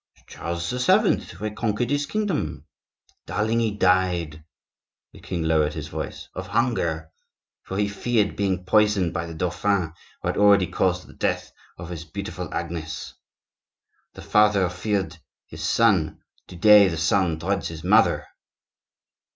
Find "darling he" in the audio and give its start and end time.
3.27-3.69